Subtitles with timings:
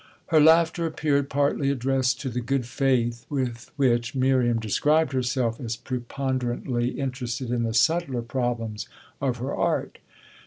[0.29, 5.75] Her laughter appeared partly addressed to the good faith with which Miriam described herself as
[5.75, 8.87] preponderantly interested in the subtler problems
[9.21, 9.99] of her art.